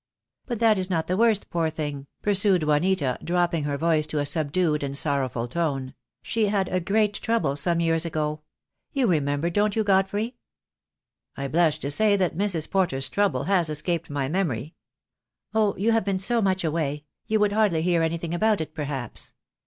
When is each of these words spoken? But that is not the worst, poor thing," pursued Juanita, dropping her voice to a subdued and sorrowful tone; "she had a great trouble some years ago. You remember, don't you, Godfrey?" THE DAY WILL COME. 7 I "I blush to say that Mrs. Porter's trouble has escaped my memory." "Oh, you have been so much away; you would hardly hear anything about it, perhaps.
But 0.47 0.59
that 0.61 0.79
is 0.79 0.89
not 0.89 1.05
the 1.05 1.15
worst, 1.15 1.51
poor 1.51 1.69
thing," 1.69 2.07
pursued 2.23 2.63
Juanita, 2.63 3.19
dropping 3.23 3.65
her 3.65 3.77
voice 3.77 4.07
to 4.07 4.17
a 4.17 4.25
subdued 4.25 4.81
and 4.81 4.97
sorrowful 4.97 5.47
tone; 5.47 5.93
"she 6.23 6.47
had 6.47 6.67
a 6.69 6.79
great 6.79 7.13
trouble 7.13 7.55
some 7.55 7.79
years 7.79 8.03
ago. 8.03 8.41
You 8.91 9.05
remember, 9.05 9.51
don't 9.51 9.75
you, 9.75 9.83
Godfrey?" 9.83 10.23
THE 10.23 10.25
DAY 10.25 10.33
WILL 10.33 11.35
COME. 11.35 11.41
7 11.43 11.43
I 11.43 11.43
"I 11.43 11.47
blush 11.69 11.79
to 11.81 11.91
say 11.91 12.15
that 12.15 12.35
Mrs. 12.35 12.71
Porter's 12.71 13.09
trouble 13.09 13.43
has 13.43 13.69
escaped 13.69 14.09
my 14.09 14.27
memory." 14.27 14.73
"Oh, 15.53 15.75
you 15.77 15.91
have 15.91 16.05
been 16.05 16.17
so 16.17 16.41
much 16.41 16.63
away; 16.63 17.05
you 17.27 17.39
would 17.39 17.51
hardly 17.53 17.83
hear 17.83 18.01
anything 18.01 18.33
about 18.33 18.59
it, 18.59 18.73
perhaps. 18.73 19.35